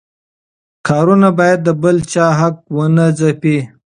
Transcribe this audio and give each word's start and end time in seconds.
کارونه 0.87 1.29
باید 1.39 1.59
د 1.63 1.69
بل 1.83 1.97
چا 2.11 2.25
حق 2.39 2.57
ونه 2.77 3.05
ځپي. 3.19 3.57